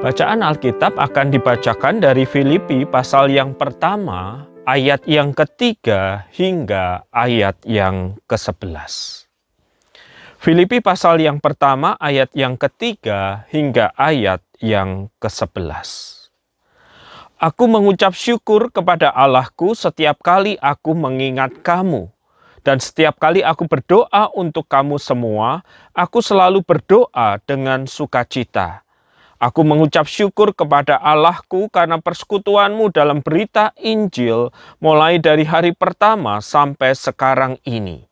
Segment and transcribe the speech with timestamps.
[0.00, 8.16] Bacaan Alkitab akan dibacakan dari Filipi pasal yang pertama, ayat yang ketiga hingga ayat yang
[8.24, 9.28] ke-11.
[10.40, 15.68] Filipi pasal yang pertama, ayat yang ketiga hingga ayat yang ke-11.
[17.36, 22.08] Aku mengucap syukur kepada Allahku setiap kali aku mengingat kamu.
[22.64, 25.60] Dan setiap kali aku berdoa untuk kamu semua,
[25.92, 28.80] aku selalu berdoa dengan sukacita
[29.40, 34.52] Aku mengucap syukur kepada Allahku karena persekutuanmu dalam berita Injil
[34.84, 38.04] mulai dari hari pertama sampai sekarang ini.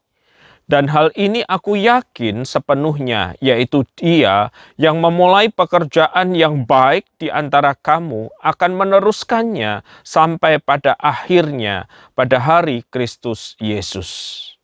[0.64, 4.48] Dan hal ini aku yakin sepenuhnya, yaitu Dia
[4.80, 12.88] yang memulai pekerjaan yang baik di antara kamu akan meneruskannya sampai pada akhirnya pada hari
[12.88, 14.57] Kristus Yesus.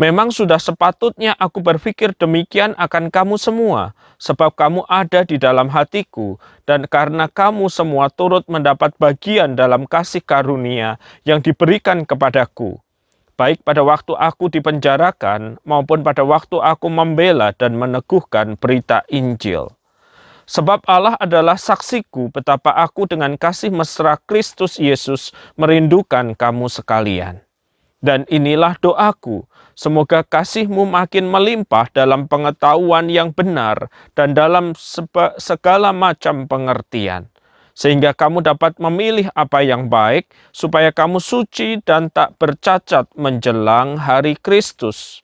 [0.00, 6.40] Memang sudah sepatutnya aku berpikir demikian akan kamu semua, sebab kamu ada di dalam hatiku,
[6.64, 10.96] dan karena kamu semua turut mendapat bagian dalam kasih karunia
[11.28, 12.80] yang diberikan kepadaku,
[13.36, 19.72] baik pada waktu aku dipenjarakan maupun pada waktu aku membela dan meneguhkan berita Injil.
[20.50, 27.49] Sebab Allah adalah saksiku betapa aku dengan kasih mesra Kristus Yesus merindukan kamu sekalian.
[28.00, 29.44] Dan inilah doaku,
[29.76, 34.72] semoga kasihmu makin melimpah dalam pengetahuan yang benar dan dalam
[35.36, 37.28] segala macam pengertian.
[37.76, 44.36] Sehingga kamu dapat memilih apa yang baik, supaya kamu suci dan tak bercacat menjelang hari
[44.40, 45.20] Kristus.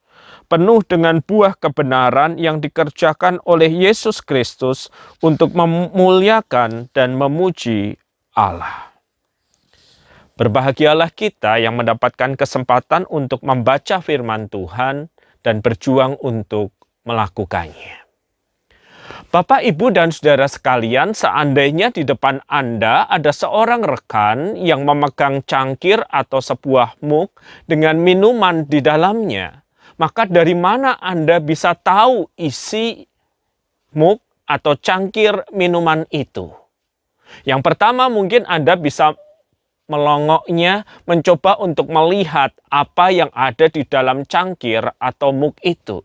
[0.46, 7.98] Penuh dengan buah kebenaran yang dikerjakan oleh Yesus Kristus untuk memuliakan dan memuji
[8.36, 8.85] Allah.
[10.36, 15.08] Berbahagialah kita yang mendapatkan kesempatan untuk membaca firman Tuhan
[15.40, 16.76] dan berjuang untuk
[17.08, 18.04] melakukannya.
[19.32, 26.04] Bapak, Ibu, dan saudara sekalian, seandainya di depan Anda ada seorang rekan yang memegang cangkir
[26.04, 27.32] atau sebuah mug
[27.64, 29.64] dengan minuman di dalamnya,
[29.96, 33.08] maka dari mana Anda bisa tahu isi
[33.96, 36.52] mug atau cangkir minuman itu?
[37.48, 39.16] Yang pertama, mungkin Anda bisa
[39.86, 46.02] melongoknya mencoba untuk melihat apa yang ada di dalam cangkir atau muk itu.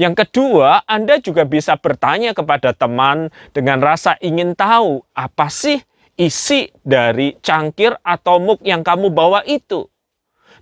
[0.00, 5.80] Yang kedua, Anda juga bisa bertanya kepada teman dengan rasa ingin tahu apa sih
[6.16, 9.84] isi dari cangkir atau muk yang kamu bawa itu.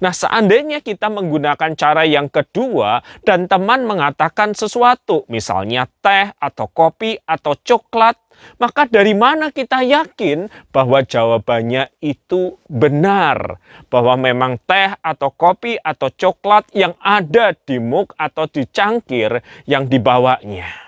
[0.02, 7.14] Nah, seandainya kita menggunakan cara yang kedua dan teman mengatakan sesuatu, misalnya teh atau kopi
[7.22, 8.18] atau coklat,
[8.56, 13.58] maka dari mana kita yakin bahwa jawabannya itu benar?
[13.90, 19.90] Bahwa memang teh atau kopi atau coklat yang ada di mug atau di cangkir yang
[19.90, 20.84] dibawanya.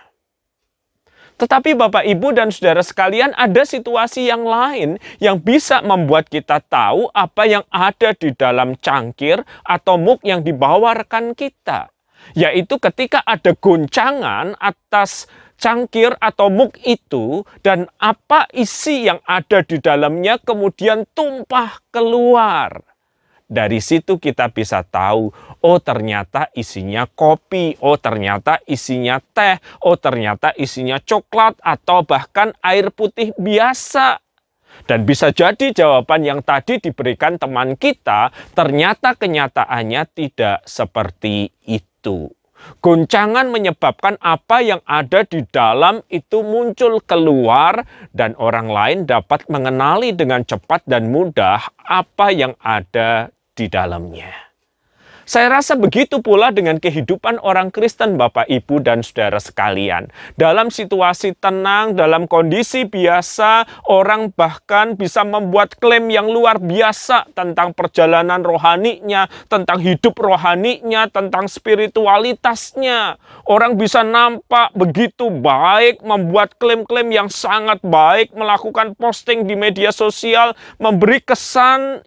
[1.37, 7.13] Tetapi Bapak Ibu dan Saudara sekalian ada situasi yang lain yang bisa membuat kita tahu
[7.13, 11.93] apa yang ada di dalam cangkir atau muk yang dibawa rekan kita.
[12.33, 19.81] Yaitu ketika ada goncangan atas cangkir atau muk itu dan apa isi yang ada di
[19.81, 22.85] dalamnya kemudian tumpah keluar.
[23.47, 25.31] Dari situ kita bisa tahu,
[25.63, 32.91] oh ternyata isinya kopi, oh ternyata isinya teh, oh ternyata isinya coklat atau bahkan air
[32.91, 34.19] putih biasa.
[34.85, 42.29] Dan bisa jadi jawaban yang tadi diberikan teman kita ternyata kenyataannya tidak seperti itu.
[42.81, 47.83] Goncangan menyebabkan apa yang ada di dalam itu muncul keluar
[48.15, 54.46] dan orang lain dapat mengenali dengan cepat dan mudah apa yang ada di dalamnya.
[55.27, 60.07] Saya rasa begitu pula dengan kehidupan orang Kristen, Bapak, Ibu, dan saudara sekalian.
[60.39, 67.75] Dalam situasi tenang, dalam kondisi biasa, orang bahkan bisa membuat klaim yang luar biasa tentang
[67.75, 73.19] perjalanan rohaninya, tentang hidup rohaninya, tentang spiritualitasnya.
[73.51, 80.55] Orang bisa nampak begitu baik, membuat klaim-klaim yang sangat baik, melakukan posting di media sosial,
[80.79, 82.07] memberi kesan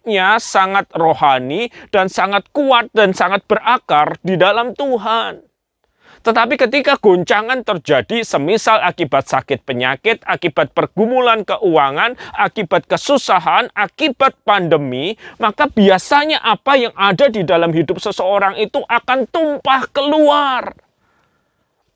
[0.00, 5.44] hidupnya sangat rohani dan sangat kuat dan sangat berakar di dalam Tuhan.
[6.20, 15.16] Tetapi ketika goncangan terjadi semisal akibat sakit penyakit, akibat pergumulan keuangan, akibat kesusahan, akibat pandemi,
[15.40, 20.76] maka biasanya apa yang ada di dalam hidup seseorang itu akan tumpah keluar.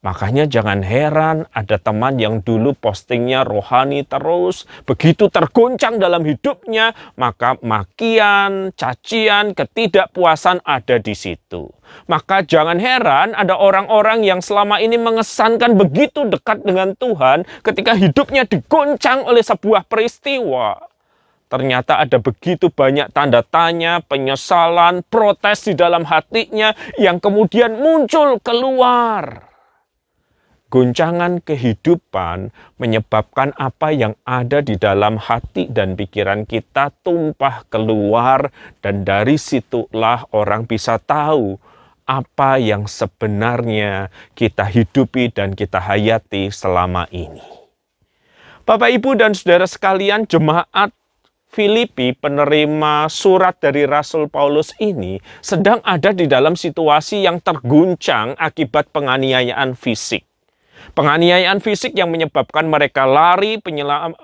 [0.04, 7.56] Makanya jangan heran ada teman yang dulu postingnya rohani terus, begitu tergoncang dalam hidupnya, maka
[7.64, 11.72] makian, cacian, ketidakpuasan ada di situ.
[12.04, 18.44] Maka jangan heran ada orang-orang yang selama ini mengesankan begitu dekat dengan Tuhan ketika hidupnya
[18.44, 20.84] digoncang oleh sebuah peristiwa.
[21.48, 29.53] Ternyata ada begitu banyak tanda tanya, penyesalan, protes di dalam hatinya yang kemudian muncul keluar
[30.74, 32.50] goncangan kehidupan
[32.82, 38.50] menyebabkan apa yang ada di dalam hati dan pikiran kita tumpah keluar
[38.82, 41.62] dan dari situlah orang bisa tahu
[42.10, 47.46] apa yang sebenarnya kita hidupi dan kita hayati selama ini.
[48.66, 50.90] Bapak, Ibu, dan saudara sekalian, jemaat
[51.54, 58.90] Filipi, penerima surat dari Rasul Paulus ini, sedang ada di dalam situasi yang terguncang akibat
[58.90, 60.33] penganiayaan fisik.
[60.94, 63.58] Penganiayaan fisik yang menyebabkan mereka lari,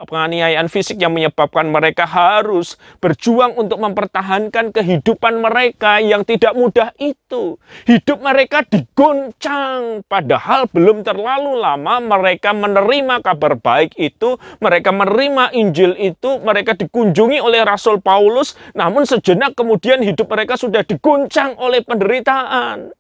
[0.06, 7.58] penganiayaan fisik yang menyebabkan mereka harus berjuang untuk mempertahankan kehidupan mereka yang tidak mudah itu.
[7.90, 15.98] Hidup mereka digoncang, padahal belum terlalu lama mereka menerima kabar baik itu, mereka menerima Injil
[15.98, 22.94] itu, mereka dikunjungi oleh Rasul Paulus, namun sejenak kemudian hidup mereka sudah digoncang oleh penderitaan.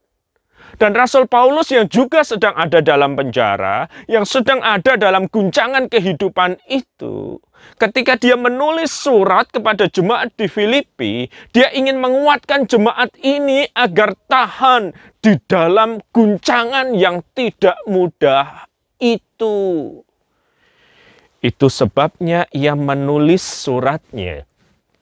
[0.80, 6.56] Dan Rasul Paulus yang juga sedang ada dalam penjara, yang sedang ada dalam guncangan kehidupan
[6.72, 7.36] itu,
[7.76, 14.96] ketika dia menulis surat kepada jemaat di Filipi, dia ingin menguatkan jemaat ini agar tahan
[15.20, 18.64] di dalam guncangan yang tidak mudah
[18.96, 20.00] itu.
[21.44, 24.48] Itu sebabnya ia menulis suratnya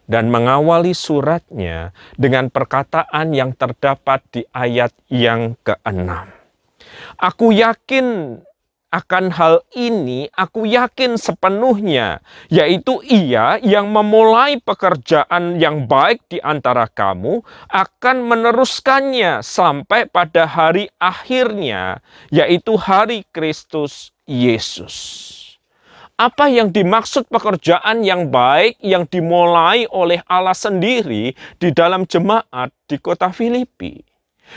[0.09, 6.33] dan mengawali suratnya dengan perkataan yang terdapat di ayat yang keenam.
[7.21, 8.41] Aku yakin
[8.89, 16.89] akan hal ini, aku yakin sepenuhnya, yaitu Ia yang memulai pekerjaan yang baik di antara
[16.89, 22.01] kamu akan meneruskannya sampai pada hari akhirnya,
[22.33, 25.48] yaitu hari Kristus Yesus
[26.19, 31.31] apa yang dimaksud pekerjaan yang baik yang dimulai oleh Allah sendiri
[31.63, 34.03] di dalam jemaat di kota Filipi.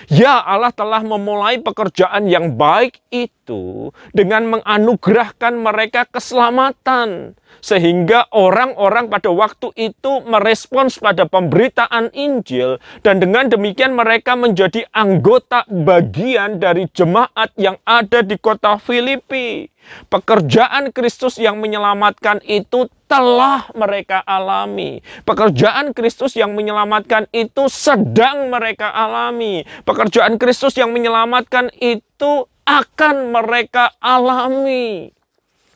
[0.09, 9.27] Ya, Allah telah memulai pekerjaan yang baik itu dengan menganugerahkan mereka keselamatan, sehingga orang-orang pada
[9.29, 17.51] waktu itu merespons pada pemberitaan Injil, dan dengan demikian mereka menjadi anggota bagian dari jemaat
[17.59, 19.67] yang ada di kota Filipi.
[20.07, 25.03] Pekerjaan Kristus yang menyelamatkan itu telah mereka alami.
[25.27, 29.65] Pekerjaan Kristus yang menyelamatkan itu sedang mereka alami.
[29.83, 35.11] Pekerjaan Kristus yang menyelamatkan itu akan mereka alami.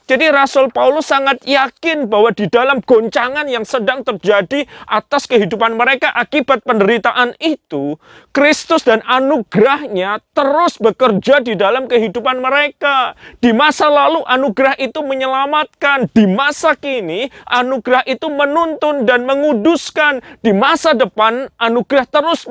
[0.06, 6.14] Jadi Rasul Paulus sangat yakin bahwa di dalam goncangan yang sedang terjadi atas kehidupan mereka
[6.14, 7.98] akibat penderitaan itu,
[8.30, 13.18] Kristus dan anugerahnya terus bekerja di dalam kehidupan mereka.
[13.42, 20.22] Di masa lalu anugerah itu menyelamatkan, di masa kini anugerah itu menuntun dan menguduskan.
[20.46, 22.46] Di masa depan anugerah terus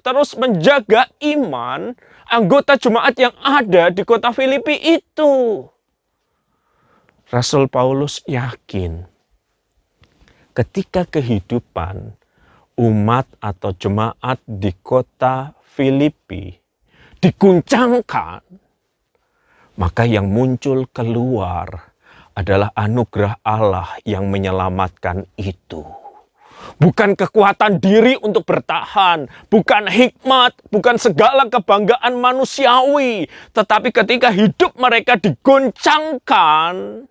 [0.00, 1.92] terus menjaga iman
[2.32, 5.66] anggota jemaat yang ada di kota Filipi itu.
[7.26, 9.02] Rasul Paulus yakin
[10.54, 12.14] ketika kehidupan
[12.78, 16.54] umat atau jemaat di kota Filipi
[17.18, 18.46] diguncangkan,
[19.74, 21.90] maka yang muncul keluar
[22.38, 25.82] adalah anugerah Allah yang menyelamatkan itu.
[26.78, 35.18] Bukan kekuatan diri untuk bertahan, bukan hikmat, bukan segala kebanggaan manusiawi, tetapi ketika hidup mereka
[35.18, 37.06] digoncangkan,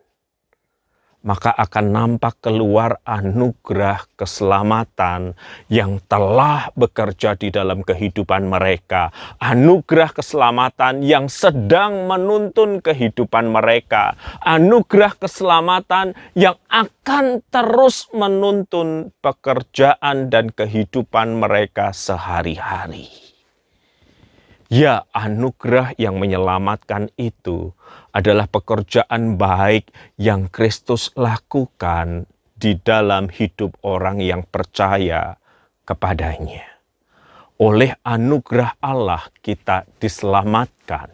[1.25, 5.34] maka akan nampak keluar anugerah keselamatan
[5.67, 9.10] yang telah bekerja di dalam kehidupan mereka.
[9.41, 14.13] Anugerah keselamatan yang sedang menuntun kehidupan mereka.
[14.46, 23.25] Anugerah keselamatan yang akan terus menuntun pekerjaan dan kehidupan mereka sehari-hari.
[24.65, 27.77] Ya, anugerah yang menyelamatkan itu
[28.15, 32.24] adalah pekerjaan baik yang Kristus lakukan
[32.55, 35.36] di dalam hidup orang yang percaya
[35.84, 36.63] kepadanya.
[37.60, 41.12] Oleh anugerah Allah kita diselamatkan.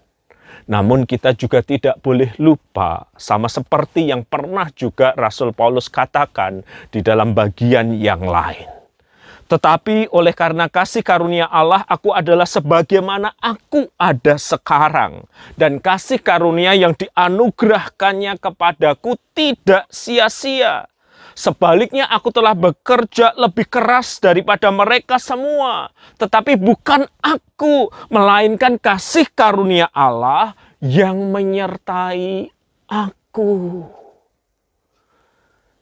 [0.69, 6.61] Namun kita juga tidak boleh lupa sama seperti yang pernah juga Rasul Paulus katakan
[6.93, 8.80] di dalam bagian yang lain
[9.51, 15.27] Tetapi oleh karena kasih karunia Allah, aku adalah sebagaimana aku ada sekarang.
[15.59, 20.87] Dan kasih karunia yang dianugerahkannya kepadaku tidak sia-sia.
[21.35, 25.91] Sebaliknya aku telah bekerja lebih keras daripada mereka semua.
[26.15, 32.47] Tetapi bukan aku, melainkan kasih karunia Allah yang menyertai
[32.87, 33.83] aku.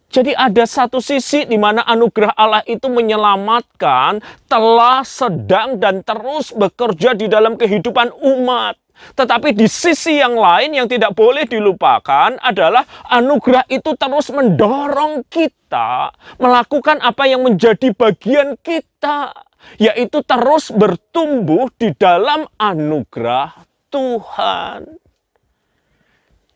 [0.09, 4.17] Jadi ada satu sisi di mana anugerah Allah itu menyelamatkan,
[4.49, 8.73] telah, sedang, dan terus bekerja di dalam kehidupan umat.
[9.15, 16.11] Tetapi di sisi yang lain yang tidak boleh dilupakan adalah anugerah itu terus mendorong kita
[16.35, 19.31] melakukan apa yang menjadi bagian kita,
[19.79, 23.55] yaitu terus bertumbuh di dalam anugerah
[23.87, 25.08] Tuhan.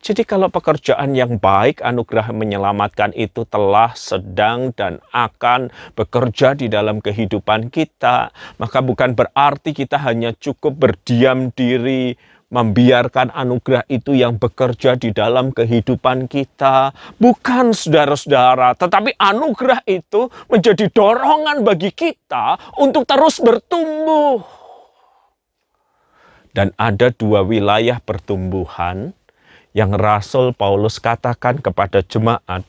[0.03, 6.99] Jadi kalau pekerjaan yang baik, anugerah menyelamatkan itu telah, sedang, dan akan bekerja di dalam
[6.99, 12.19] kehidupan kita, maka bukan berarti kita hanya cukup berdiam diri,
[12.51, 16.91] membiarkan anugerah itu yang bekerja di dalam kehidupan kita.
[17.15, 24.43] Bukan saudara-saudara, tetapi anugerah itu menjadi dorongan bagi kita untuk terus bertumbuh.
[26.51, 29.22] Dan ada dua wilayah pertumbuhan
[29.73, 32.61] yang Rasul Paulus katakan kepada jemaat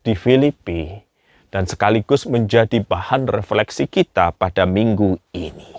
[0.00, 1.04] di Filipi
[1.52, 5.72] dan sekaligus menjadi bahan refleksi kita pada minggu ini.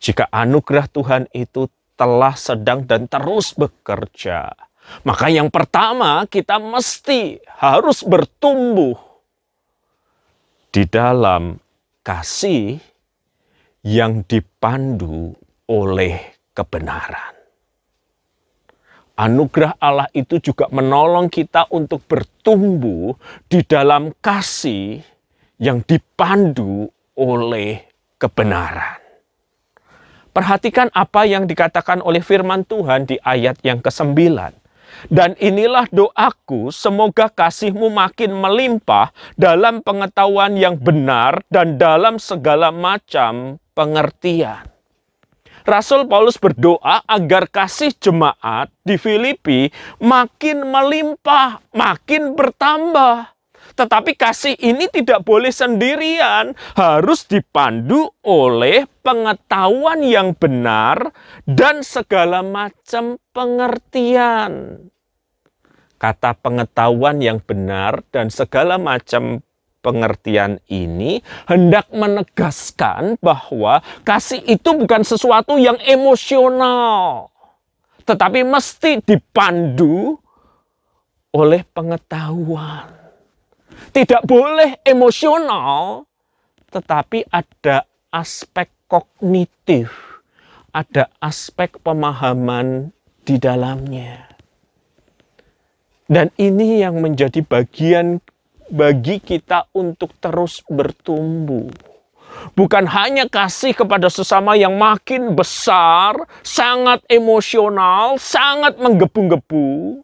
[0.00, 4.54] Jika anugerah Tuhan itu telah sedang dan terus bekerja,
[5.04, 8.96] maka yang pertama kita mesti harus bertumbuh
[10.70, 11.58] di dalam
[12.00, 12.78] kasih
[13.84, 15.34] yang dipandu
[15.68, 17.39] oleh kebenaran
[19.20, 23.12] anugerah Allah itu juga menolong kita untuk bertumbuh
[23.44, 25.04] di dalam kasih
[25.60, 27.84] yang dipandu oleh
[28.16, 28.96] kebenaran.
[30.32, 34.16] Perhatikan apa yang dikatakan oleh firman Tuhan di ayat yang ke-9.
[35.06, 43.60] Dan inilah doaku, semoga kasihmu makin melimpah dalam pengetahuan yang benar dan dalam segala macam
[43.74, 44.79] pengertian
[45.68, 49.68] Rasul Paulus berdoa agar kasih jemaat di Filipi
[50.00, 53.36] makin melimpah, makin bertambah.
[53.76, 61.14] Tetapi kasih ini tidak boleh sendirian, harus dipandu oleh pengetahuan yang benar
[61.46, 64.84] dan segala macam pengertian.
[66.00, 69.44] Kata pengetahuan yang benar dan segala macam
[69.80, 77.28] pengertian ini hendak menegaskan bahwa kasih itu bukan sesuatu yang emosional,
[78.04, 80.20] tetapi mesti dipandu
[81.32, 82.92] oleh pengetahuan.
[83.90, 86.04] Tidak boleh emosional,
[86.70, 89.90] tetapi ada aspek kognitif,
[90.70, 92.94] ada aspek pemahaman
[93.24, 94.30] di dalamnya.
[96.10, 98.18] Dan ini yang menjadi bagian
[98.70, 101.68] bagi kita untuk terus bertumbuh.
[102.54, 106.14] Bukan hanya kasih kepada sesama yang makin besar,
[106.46, 110.00] sangat emosional, sangat menggebu-gebu,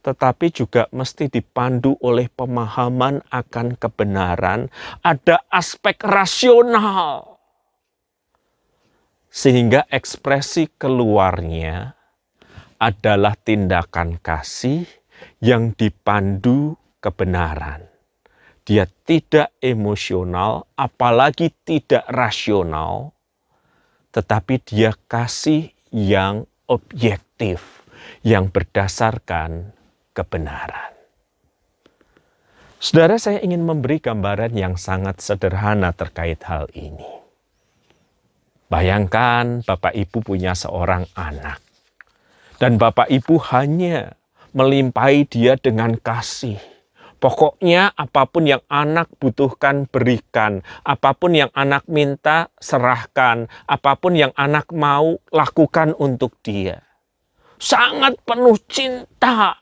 [0.00, 4.72] tetapi juga mesti dipandu oleh pemahaman akan kebenaran,
[5.04, 7.36] ada aspek rasional.
[9.30, 11.94] Sehingga ekspresi keluarnya
[12.80, 14.88] adalah tindakan kasih
[15.44, 17.88] yang dipandu kebenaran.
[18.62, 23.16] Dia tidak emosional, apalagi tidak rasional,
[24.12, 27.82] tetapi dia kasih yang objektif,
[28.22, 29.74] yang berdasarkan
[30.14, 30.92] kebenaran.
[32.80, 37.20] Saudara, saya ingin memberi gambaran yang sangat sederhana terkait hal ini.
[38.70, 41.58] Bayangkan Bapak Ibu punya seorang anak,
[42.62, 44.14] dan Bapak Ibu hanya
[44.54, 46.60] melimpahi dia dengan kasih
[47.20, 54.16] Pokoknya apa pun yang anak butuhkan berikan, apa pun yang anak minta serahkan, apa pun
[54.16, 56.80] yang anak mau lakukan untuk dia.
[57.60, 59.52] Sangat penuh cinta.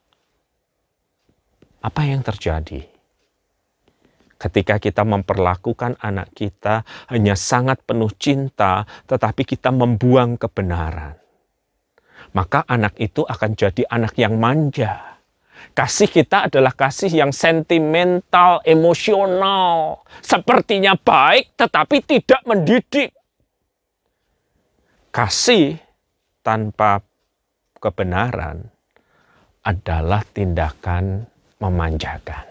[1.82, 2.86] Apa yang terjadi?
[4.38, 11.18] Ketika kita memperlakukan anak kita hanya sangat penuh cinta, tetapi kita membuang kebenaran,
[12.38, 15.17] maka anak itu akan jadi anak yang manja
[15.74, 20.02] Kasih kita adalah kasih yang sentimental, emosional.
[20.18, 23.14] Sepertinya baik tetapi tidak mendidik.
[25.14, 25.78] Kasih
[26.42, 27.02] tanpa
[27.78, 28.66] kebenaran
[29.62, 31.26] adalah tindakan
[31.58, 32.46] memanjakan.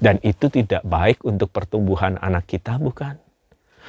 [0.00, 3.20] Dan itu tidak baik untuk pertumbuhan anak kita, bukan?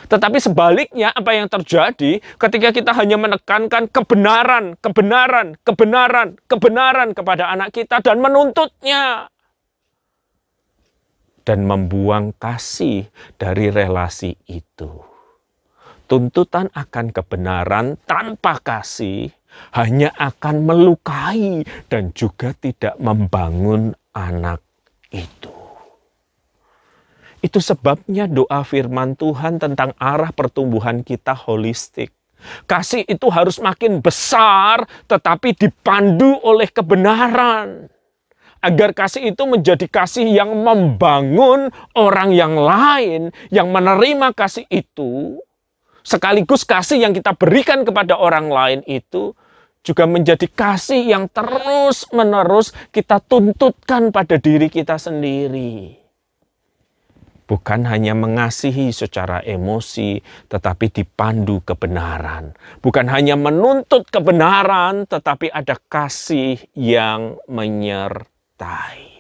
[0.08, 7.76] Tetapi sebaliknya apa yang terjadi ketika kita hanya menekankan kebenaran, kebenaran, kebenaran, kebenaran kepada anak
[7.76, 9.30] kita dan menuntutnya.
[11.42, 15.02] Dan membuang kasih dari relasi itu.
[16.06, 19.32] Tuntutan akan kebenaran tanpa kasih
[19.76, 24.71] hanya akan melukai dan juga tidak membangun anak.
[27.42, 32.14] Itu sebabnya doa firman Tuhan tentang arah pertumbuhan kita holistik.
[32.70, 37.90] Kasih itu harus makin besar tetapi dipandu oleh kebenaran.
[38.62, 45.42] Agar kasih itu menjadi kasih yang membangun orang yang lain yang menerima kasih itu.
[46.06, 49.34] Sekaligus kasih yang kita berikan kepada orang lain itu
[49.82, 56.01] juga menjadi kasih yang terus menerus kita tuntutkan pada diri kita sendiri
[57.52, 62.56] bukan hanya mengasihi secara emosi, tetapi dipandu kebenaran.
[62.80, 69.12] Bukan hanya menuntut kebenaran, tetapi ada kasih yang menyertai.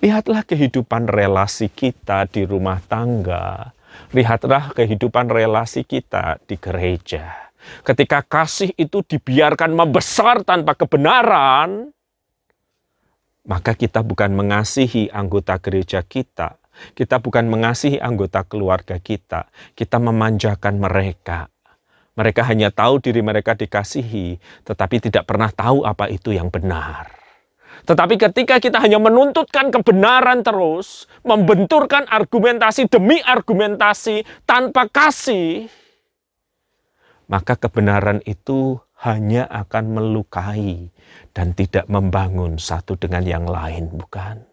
[0.00, 3.76] Lihatlah kehidupan relasi kita di rumah tangga.
[4.16, 7.52] Lihatlah kehidupan relasi kita di gereja.
[7.84, 11.92] Ketika kasih itu dibiarkan membesar tanpa kebenaran,
[13.44, 16.60] maka kita bukan mengasihi anggota gereja kita,
[16.92, 21.48] kita bukan mengasihi anggota keluarga kita, kita memanjakan mereka.
[22.18, 27.08] Mereka hanya tahu diri mereka dikasihi, tetapi tidak pernah tahu apa itu yang benar.
[27.88, 35.72] Tetapi ketika kita hanya menuntutkan kebenaran terus, membenturkan argumentasi demi argumentasi tanpa kasih,
[37.30, 40.92] maka kebenaran itu hanya akan melukai
[41.30, 44.50] dan tidak membangun satu dengan yang lain, bukan?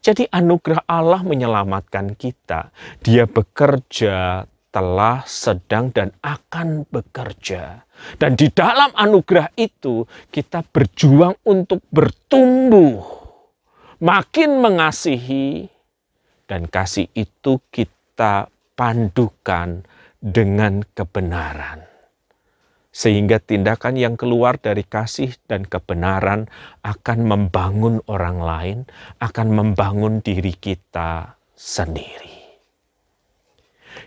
[0.00, 2.72] Jadi anugerah Allah menyelamatkan kita.
[3.04, 7.84] Dia bekerja, telah, sedang, dan akan bekerja.
[8.16, 13.20] Dan di dalam anugerah itu kita berjuang untuk bertumbuh.
[14.00, 15.68] Makin mengasihi
[16.48, 19.84] dan kasih itu kita pandukan
[20.16, 21.89] dengan kebenaran
[22.90, 26.50] sehingga tindakan yang keluar dari kasih dan kebenaran
[26.82, 28.78] akan membangun orang lain,
[29.22, 32.40] akan membangun diri kita sendiri.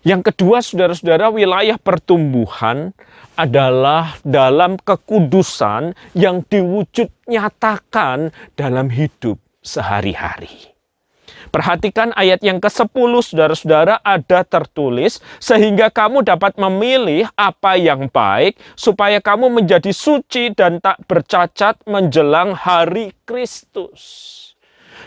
[0.03, 2.91] Yang kedua, saudara-saudara, wilayah pertumbuhan
[3.39, 10.72] adalah dalam kekudusan yang diwujud nyatakan dalam hidup sehari-hari.
[11.49, 19.19] Perhatikan ayat yang ke-10 saudara-saudara ada tertulis sehingga kamu dapat memilih apa yang baik supaya
[19.19, 24.43] kamu menjadi suci dan tak bercacat menjelang hari Kristus.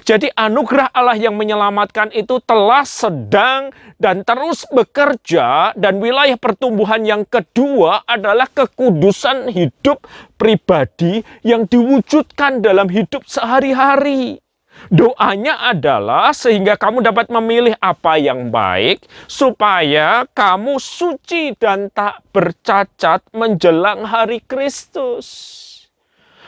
[0.07, 7.27] Jadi anugerah Allah yang menyelamatkan itu telah sedang dan terus bekerja dan wilayah pertumbuhan yang
[7.27, 10.07] kedua adalah kekudusan hidup
[10.39, 14.46] pribadi yang diwujudkan dalam hidup sehari-hari.
[14.89, 23.27] Doanya adalah sehingga kamu dapat memilih apa yang baik, supaya kamu suci dan tak bercacat
[23.35, 25.55] menjelang hari Kristus.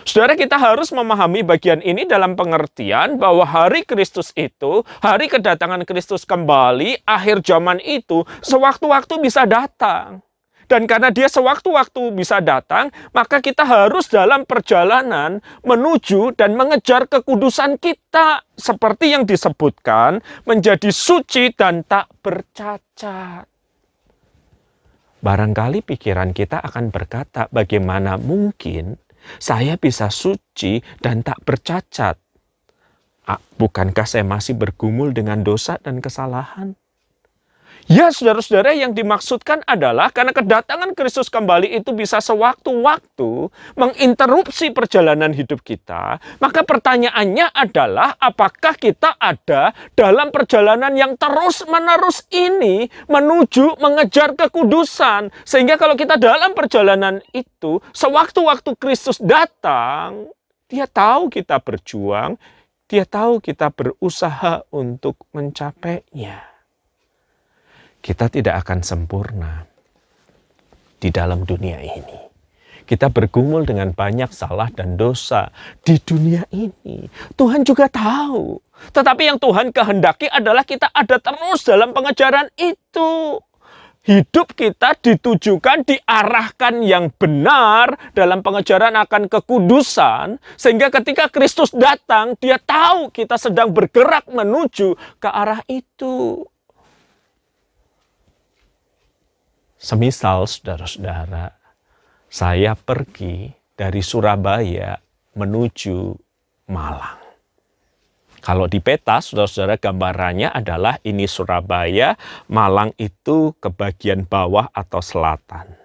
[0.08, 6.24] Saudara kita harus memahami bagian ini dalam pengertian bahwa hari Kristus itu, hari kedatangan Kristus
[6.24, 10.24] kembali, akhir zaman itu, sewaktu-waktu bisa datang.
[10.68, 17.80] Dan karena dia sewaktu-waktu bisa datang, maka kita harus dalam perjalanan menuju dan mengejar kekudusan
[17.80, 18.44] kita.
[18.52, 23.48] Seperti yang disebutkan, menjadi suci dan tak bercacat.
[25.18, 29.00] Barangkali pikiran kita akan berkata, bagaimana mungkin
[29.40, 32.20] saya bisa suci dan tak bercacat?
[33.58, 36.78] Bukankah saya masih bergumul dengan dosa dan kesalahan?
[37.88, 43.48] Ya, saudara-saudara, yang dimaksudkan adalah karena kedatangan Kristus kembali itu bisa sewaktu-waktu
[43.80, 52.92] menginterupsi perjalanan hidup kita, maka pertanyaannya adalah apakah kita ada dalam perjalanan yang terus-menerus ini
[53.08, 55.32] menuju mengejar kekudusan.
[55.48, 60.28] Sehingga kalau kita dalam perjalanan itu, sewaktu-waktu Kristus datang,
[60.68, 62.36] dia tahu kita berjuang,
[62.84, 66.47] dia tahu kita berusaha untuk mencapainya
[68.08, 69.68] kita tidak akan sempurna
[70.96, 72.24] di dalam dunia ini.
[72.88, 75.52] Kita bergumul dengan banyak salah dan dosa
[75.84, 77.04] di dunia ini.
[77.36, 78.64] Tuhan juga tahu.
[78.96, 83.44] Tetapi yang Tuhan kehendaki adalah kita ada terus dalam pengejaran itu.
[84.08, 92.56] hidup kita ditujukan, diarahkan yang benar dalam pengejaran akan kekudusan, sehingga ketika Kristus datang, Dia
[92.56, 96.48] tahu kita sedang bergerak menuju ke arah itu.
[99.78, 101.54] Semisal saudara-saudara,
[102.26, 104.98] saya pergi dari Surabaya
[105.38, 106.18] menuju
[106.74, 107.22] Malang.
[108.42, 112.18] Kalau di peta, saudara-saudara, gambarannya adalah ini Surabaya,
[112.50, 115.78] Malang itu ke bagian bawah atau selatan.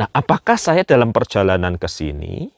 [0.00, 2.48] Nah, apakah saya dalam perjalanan ke sini,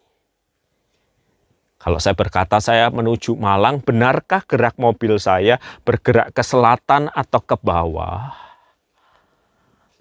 [1.83, 7.59] kalau saya berkata saya menuju Malang, benarkah gerak mobil saya bergerak ke selatan atau ke
[7.59, 8.50] bawah?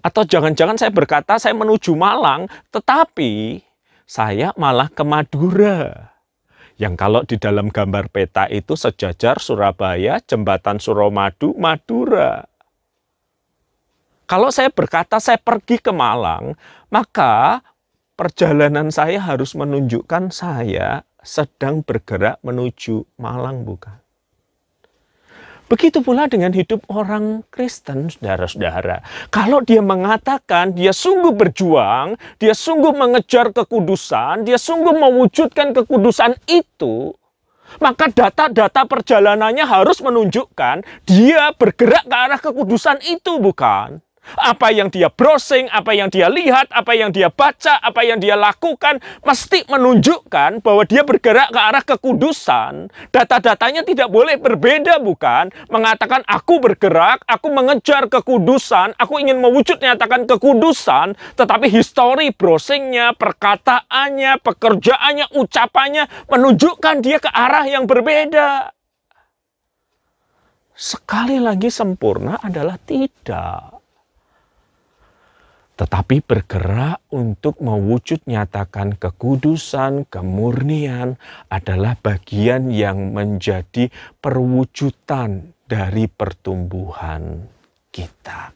[0.00, 3.60] Atau jangan-jangan saya berkata saya menuju Malang, tetapi
[4.08, 6.10] saya malah ke Madura.
[6.80, 12.48] Yang kalau di dalam gambar peta itu sejajar Surabaya, jembatan Suramadu, Madura.
[14.24, 16.56] Kalau saya berkata saya pergi ke Malang,
[16.88, 17.60] maka
[18.16, 24.00] perjalanan saya harus menunjukkan saya sedang bergerak menuju Malang bukan?
[25.70, 29.06] Begitu pula dengan hidup orang Kristen, saudara-saudara.
[29.30, 37.14] Kalau dia mengatakan dia sungguh berjuang, dia sungguh mengejar kekudusan, dia sungguh mewujudkan kekudusan itu,
[37.78, 44.02] maka data-data perjalanannya harus menunjukkan dia bergerak ke arah kekudusan itu, bukan?
[44.36, 48.36] Apa yang dia browsing, apa yang dia lihat, apa yang dia baca, apa yang dia
[48.36, 52.92] lakukan, mesti menunjukkan bahwa dia bergerak ke arah kekudusan.
[53.10, 55.48] Data-datanya tidak boleh berbeda, bukan?
[55.72, 64.36] Mengatakan aku bergerak, aku mengejar kekudusan, aku ingin mewujud nyatakan kekudusan, tetapi histori browsingnya, perkataannya,
[64.44, 68.76] pekerjaannya, ucapannya menunjukkan dia ke arah yang berbeda.
[70.76, 73.79] Sekali lagi sempurna adalah tidak
[75.80, 81.16] tetapi bergerak untuk mewujud nyatakan kekudusan, kemurnian
[81.48, 83.88] adalah bagian yang menjadi
[84.20, 87.48] perwujudan dari pertumbuhan
[87.88, 88.52] kita.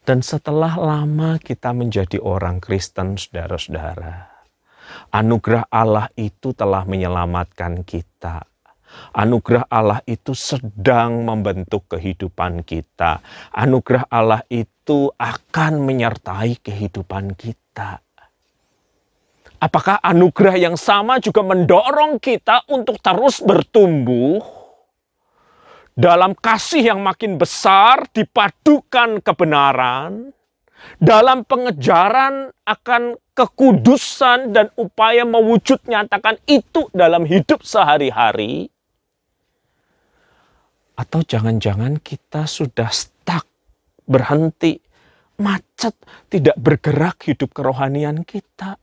[0.00, 4.32] Dan setelah lama kita menjadi orang Kristen, saudara-saudara,
[5.12, 8.48] anugerah Allah itu telah menyelamatkan kita
[9.12, 13.20] Anugerah Allah itu sedang membentuk kehidupan kita.
[13.52, 18.00] Anugerah Allah itu akan menyertai kehidupan kita.
[19.62, 24.42] Apakah anugerah yang sama juga mendorong kita untuk terus bertumbuh
[25.94, 30.34] dalam kasih yang makin besar, dipadukan kebenaran,
[30.98, 38.72] dalam pengejaran akan kekudusan dan upaya mewujud nyatakan itu dalam hidup sehari-hari?
[40.92, 43.48] Atau jangan-jangan kita sudah stuck,
[44.04, 44.76] berhenti,
[45.40, 45.96] macet,
[46.28, 48.76] tidak bergerak hidup kerohanian kita.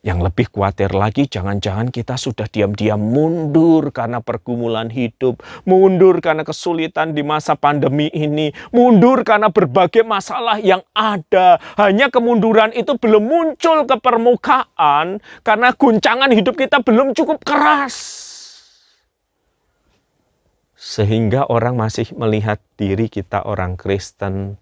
[0.00, 7.12] Yang lebih khawatir lagi, jangan-jangan kita sudah diam-diam mundur karena pergumulan hidup, mundur karena kesulitan
[7.12, 11.60] di masa pandemi ini, mundur karena berbagai masalah yang ada.
[11.76, 18.29] Hanya kemunduran itu belum muncul ke permukaan karena guncangan hidup kita belum cukup keras
[20.80, 24.56] sehingga orang masih melihat diri kita orang Kristen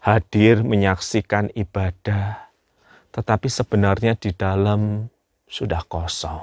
[0.00, 2.48] hadir menyaksikan ibadah,
[3.12, 5.12] tetapi sebenarnya di dalam
[5.44, 6.40] sudah kosong.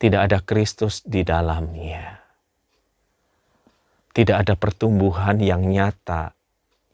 [0.00, 2.24] Tidak ada Kristus di dalamnya.
[4.16, 6.32] Tidak ada pertumbuhan yang nyata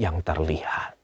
[0.02, 0.95] yang terlihat.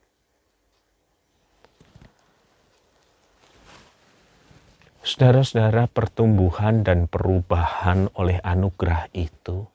[5.02, 9.66] Saudara-saudara, pertumbuhan dan perubahan oleh anugerah itu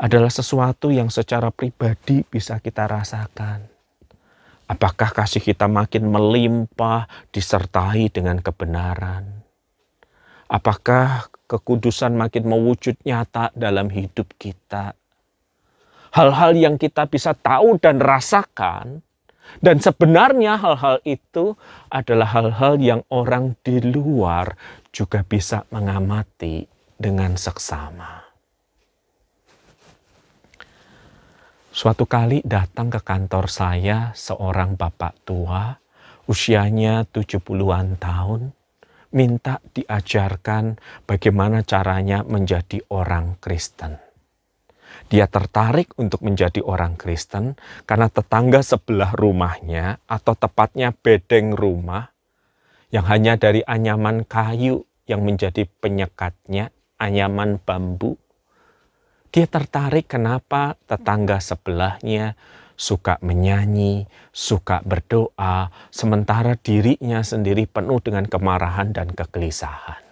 [0.00, 3.68] adalah sesuatu yang secara pribadi bisa kita rasakan.
[4.64, 9.44] Apakah kasih kita makin melimpah disertai dengan kebenaran?
[10.48, 14.96] Apakah kekudusan makin mewujud nyata dalam hidup kita?
[16.16, 19.04] Hal-hal yang kita bisa tahu dan rasakan
[19.58, 21.56] dan sebenarnya hal-hal itu
[21.88, 24.54] adalah hal-hal yang orang di luar
[24.92, 26.66] juga bisa mengamati
[26.98, 28.28] dengan seksama.
[31.78, 35.78] Suatu kali datang ke kantor saya seorang bapak tua,
[36.26, 38.50] usianya 70-an tahun,
[39.14, 40.74] minta diajarkan
[41.06, 44.07] bagaimana caranya menjadi orang Kristen.
[45.08, 47.56] Dia tertarik untuk menjadi orang Kristen
[47.88, 52.12] karena tetangga sebelah rumahnya atau tepatnya bedeng rumah
[52.92, 58.20] yang hanya dari anyaman kayu yang menjadi penyekatnya, anyaman bambu,
[59.28, 62.32] Dia tertarik kenapa tetangga sebelahnya
[62.80, 70.07] suka menyanyi, suka berdoa, sementara dirinya sendiri penuh dengan kemarahan dan kegelisahan.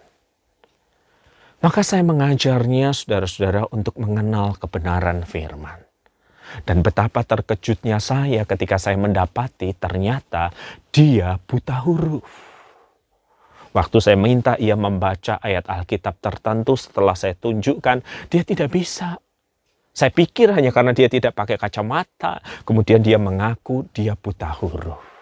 [1.65, 5.81] Maka saya mengajarnya saudara-saudara untuk mengenal kebenaran firman.
[6.69, 10.53] Dan betapa terkejutnya saya ketika saya mendapati ternyata
[10.93, 12.29] dia buta huruf.
[13.73, 18.01] Waktu saya minta ia membaca ayat Alkitab tertentu setelah saya tunjukkan,
[18.33, 19.21] dia tidak bisa.
[19.97, 25.16] Saya pikir hanya karena dia tidak pakai kacamata, kemudian dia mengaku dia buta huruf.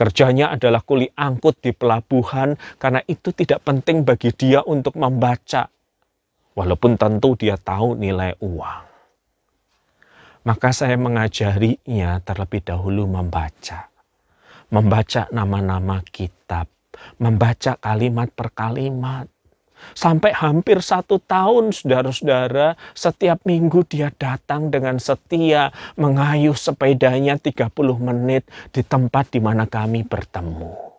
[0.00, 5.68] Kerjanya adalah kuli angkut di pelabuhan karena itu tidak penting bagi dia untuk membaca.
[6.56, 8.84] Walaupun tentu dia tahu nilai uang.
[10.48, 13.92] Maka saya mengajarinya terlebih dahulu membaca.
[14.72, 16.64] Membaca nama-nama kitab.
[17.20, 19.28] Membaca kalimat per kalimat
[19.92, 28.46] Sampai hampir satu tahun saudara-saudara setiap minggu dia datang dengan setia mengayuh sepedanya 30 menit
[28.70, 30.90] di tempat di mana kami bertemu.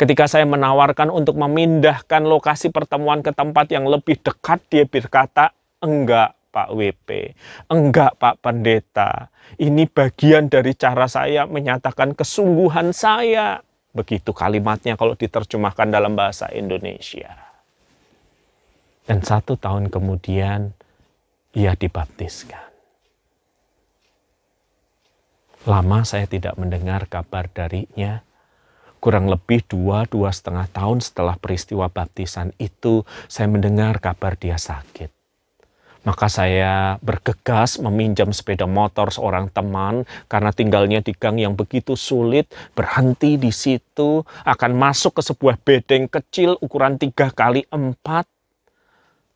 [0.00, 6.34] Ketika saya menawarkan untuk memindahkan lokasi pertemuan ke tempat yang lebih dekat, dia berkata, enggak
[6.52, 7.36] Pak WP,
[7.72, 9.32] enggak Pak Pendeta.
[9.56, 13.60] Ini bagian dari cara saya menyatakan kesungguhan saya.
[13.92, 17.41] Begitu kalimatnya kalau diterjemahkan dalam bahasa Indonesia.
[19.02, 20.74] Dan satu tahun kemudian
[21.52, 22.72] ia dibaptiskan.
[25.62, 28.26] Lama saya tidak mendengar kabar darinya.
[29.02, 35.10] Kurang lebih dua, dua setengah tahun setelah peristiwa baptisan itu, saya mendengar kabar dia sakit.
[36.02, 42.50] Maka saya bergegas meminjam sepeda motor seorang teman karena tinggalnya di gang yang begitu sulit,
[42.74, 48.26] berhenti di situ, akan masuk ke sebuah bedeng kecil ukuran tiga kali empat,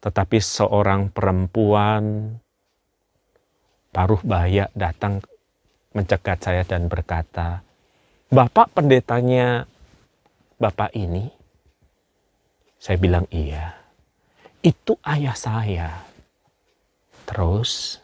[0.07, 2.38] tetapi seorang perempuan
[3.90, 5.19] paruh bahaya datang
[5.90, 7.66] mencegat saya dan berkata,
[8.31, 9.66] Bapak pendetanya
[10.62, 11.27] Bapak ini?
[12.79, 13.75] Saya bilang iya.
[14.62, 15.90] Itu ayah saya.
[17.27, 17.99] Terus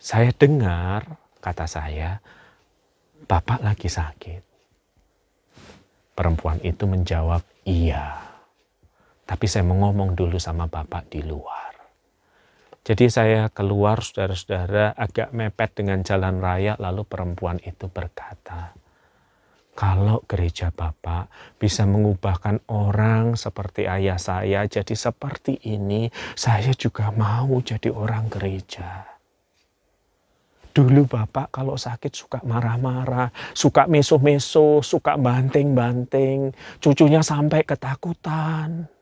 [0.00, 1.04] saya dengar,
[1.44, 2.24] kata saya,
[3.28, 4.40] Bapak lagi sakit.
[6.16, 8.25] Perempuan itu menjawab, iya.
[9.26, 11.74] Tapi saya mau ngomong dulu sama Bapak di luar.
[12.86, 18.78] Jadi saya keluar saudara-saudara agak mepet dengan jalan raya lalu perempuan itu berkata,
[19.76, 21.26] kalau gereja Bapak
[21.58, 26.06] bisa mengubahkan orang seperti ayah saya jadi seperti ini,
[26.38, 29.04] saya juga mau jadi orang gereja.
[30.72, 38.95] Dulu Bapak kalau sakit suka marah-marah, suka meso-meso, suka banting-banting, cucunya sampai ketakutan.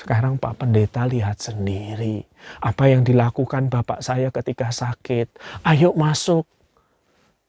[0.00, 2.24] Sekarang Pak Pendeta lihat sendiri
[2.64, 5.28] apa yang dilakukan Bapak saya ketika sakit.
[5.60, 6.48] Ayo masuk.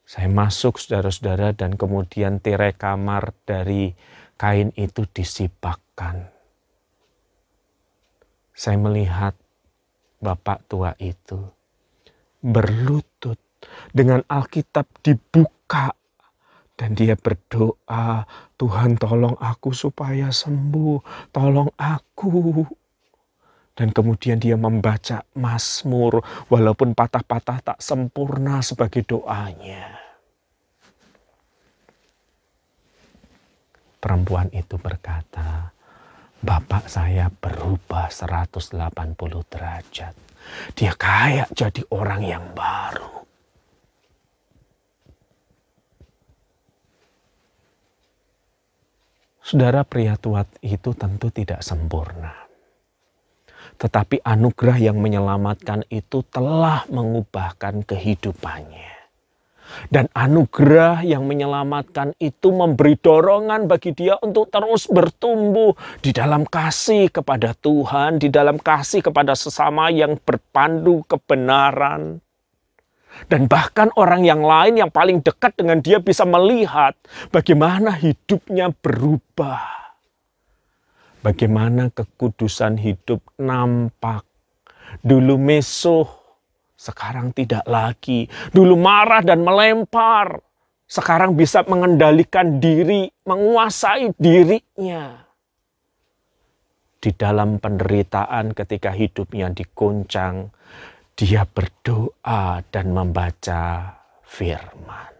[0.03, 3.95] Saya masuk saudara-saudara dan kemudian tirai kamar dari
[4.35, 6.27] kain itu disibakkan.
[8.51, 9.31] Saya melihat
[10.19, 11.39] Bapak tua itu
[12.43, 13.39] berlutut
[13.95, 15.95] dengan Alkitab dibuka
[16.81, 18.25] dan dia berdoa,
[18.57, 22.65] Tuhan tolong aku supaya sembuh, tolong aku.
[23.77, 29.93] Dan kemudian dia membaca Mazmur walaupun patah-patah tak sempurna sebagai doanya.
[34.01, 35.69] Perempuan itu berkata,
[36.41, 38.73] Bapak saya berubah 180
[39.53, 40.17] derajat.
[40.73, 43.21] Dia kayak jadi orang yang baru.
[49.51, 52.31] Saudara pria tua itu tentu tidak sempurna.
[53.75, 59.11] Tetapi anugerah yang menyelamatkan itu telah mengubahkan kehidupannya.
[59.91, 67.11] Dan anugerah yang menyelamatkan itu memberi dorongan bagi dia untuk terus bertumbuh di dalam kasih
[67.11, 72.23] kepada Tuhan, di dalam kasih kepada sesama yang berpandu kebenaran.
[73.27, 76.95] Dan bahkan orang yang lain yang paling dekat dengan dia bisa melihat
[77.29, 79.95] bagaimana hidupnya berubah.
[81.21, 84.25] Bagaimana kekudusan hidup nampak.
[85.05, 86.09] Dulu mesuh,
[86.75, 88.25] sekarang tidak lagi.
[88.49, 90.41] Dulu marah dan melempar,
[90.89, 95.23] sekarang bisa mengendalikan diri, menguasai dirinya.
[97.01, 100.51] Di dalam penderitaan ketika hidupnya dikoncang,
[101.21, 103.93] dia berdoa dan membaca
[104.25, 105.13] firman.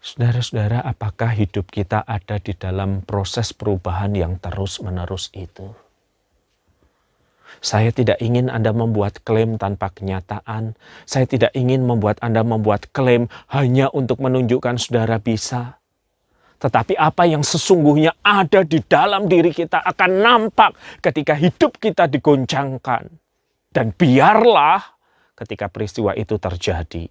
[0.00, 5.68] Saudara-saudara, apakah hidup kita ada di dalam proses perubahan yang terus-menerus itu?
[7.60, 10.72] Saya tidak ingin Anda membuat klaim tanpa kenyataan.
[11.04, 15.77] Saya tidak ingin membuat Anda membuat klaim hanya untuk menunjukkan saudara bisa.
[16.58, 23.06] Tetapi apa yang sesungguhnya ada di dalam diri kita akan nampak ketika hidup kita digoncangkan.
[23.70, 24.82] Dan biarlah
[25.38, 27.06] ketika peristiwa itu terjadi,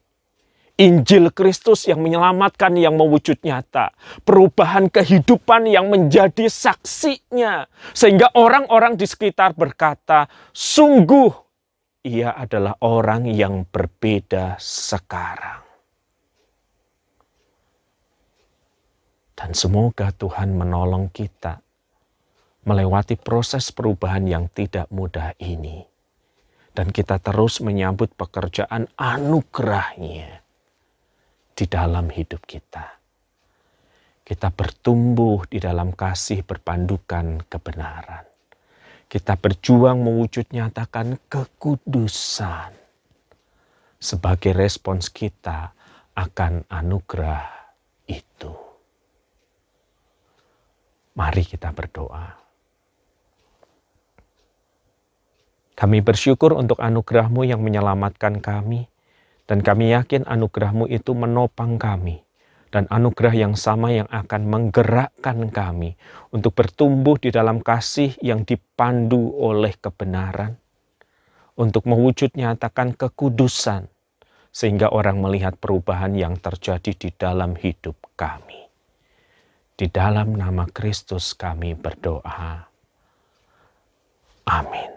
[0.78, 3.98] Injil Kristus yang menyelamatkan, yang mewujud nyata.
[4.22, 7.66] Perubahan kehidupan yang menjadi saksinya.
[7.98, 11.34] Sehingga orang-orang di sekitar berkata, sungguh
[12.06, 15.67] ia adalah orang yang berbeda sekarang.
[19.38, 21.62] Dan semoga Tuhan menolong kita
[22.66, 25.86] melewati proses perubahan yang tidak mudah ini.
[26.74, 30.42] Dan kita terus menyambut pekerjaan anugerahnya
[31.54, 32.98] di dalam hidup kita.
[34.22, 38.26] Kita bertumbuh di dalam kasih berpandukan kebenaran.
[39.08, 42.76] Kita berjuang mewujud nyatakan kekudusan
[43.98, 45.72] sebagai respons kita
[46.14, 47.48] akan anugerah
[48.06, 48.54] itu.
[51.18, 52.38] Mari kita berdoa.
[55.74, 58.86] Kami bersyukur untuk anugerahmu yang menyelamatkan kami
[59.48, 62.22] dan kami yakin anugerahmu itu menopang kami.
[62.68, 65.96] Dan anugerah yang sama yang akan menggerakkan kami
[66.36, 70.60] untuk bertumbuh di dalam kasih yang dipandu oleh kebenaran.
[71.56, 73.88] Untuk mewujud nyatakan kekudusan.
[74.52, 78.67] Sehingga orang melihat perubahan yang terjadi di dalam hidup kami.
[79.78, 82.66] Di dalam nama Kristus kami berdoa.
[84.50, 84.97] Amin.